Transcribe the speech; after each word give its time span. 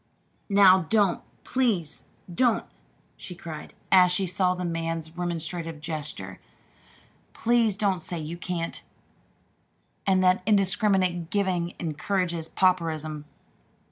"Now 0.49 0.87
don't 0.89 1.21
please 1.43 2.05
don't!" 2.33 2.65
she 3.17 3.35
cried, 3.35 3.75
as 3.91 4.11
she 4.11 4.25
saw 4.25 4.55
the 4.55 4.65
man's 4.65 5.15
remonstrative 5.15 5.79
gesture. 5.79 6.39
"Please 7.33 7.77
don't 7.77 8.01
say 8.01 8.17
you 8.19 8.35
can't, 8.35 8.81
and 10.07 10.23
that 10.23 10.41
indiscriminate 10.47 11.29
giving 11.29 11.75
encourages 11.79 12.47
pauperism. 12.49 13.25